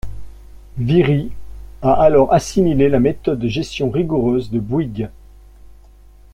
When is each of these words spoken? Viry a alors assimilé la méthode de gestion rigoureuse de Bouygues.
Viry 0.79 1.29
a 1.83 1.93
alors 1.93 2.33
assimilé 2.33 2.89
la 2.89 2.99
méthode 2.99 3.37
de 3.37 3.47
gestion 3.47 3.91
rigoureuse 3.91 4.49
de 4.49 4.59
Bouygues. 4.59 5.11